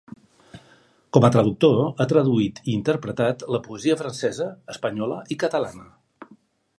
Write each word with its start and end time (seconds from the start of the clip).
Com 1.17 1.25
a 1.27 1.29
traductor, 1.35 1.75
ha 1.83 2.07
traduït 2.13 2.61
i 2.63 2.73
interpretat 2.77 3.45
la 3.57 3.61
poesia 3.67 3.99
francesa, 4.01 4.49
espanyola 4.77 5.21
i 5.37 5.41
catalana. 5.45 5.87